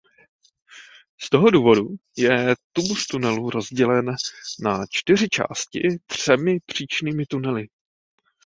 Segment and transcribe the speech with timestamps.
[1.21, 1.85] Z tohoto důvodu
[2.17, 4.05] je tubus tunelu rozdělen
[4.63, 7.67] na čtyři části třemi příčnými tunely.